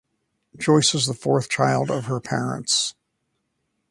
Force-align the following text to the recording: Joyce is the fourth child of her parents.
Joyce 0.57 0.95
is 0.95 1.05
the 1.05 1.13
fourth 1.13 1.47
child 1.47 1.91
of 1.91 2.05
her 2.05 2.19
parents. 2.19 2.95